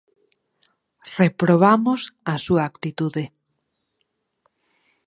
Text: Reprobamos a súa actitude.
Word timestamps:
Reprobamos 1.19 2.01
a 2.33 2.35
súa 2.45 2.63
actitude. 2.71 3.23